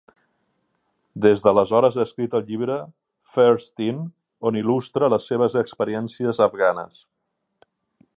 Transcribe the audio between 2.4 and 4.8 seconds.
llibre "First In" on